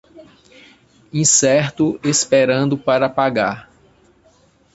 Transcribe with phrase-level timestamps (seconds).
[1.13, 3.69] Incerto esperando para pagar